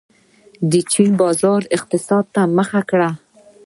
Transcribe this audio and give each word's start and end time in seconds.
چین 0.91 1.09
بازاري 1.21 1.65
اقتصاد 1.77 2.25
ته 2.33 2.41
مخه 2.57 2.81
کړه. 2.89 3.09